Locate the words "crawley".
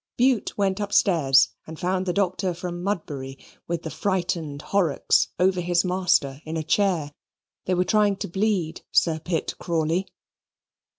9.59-10.07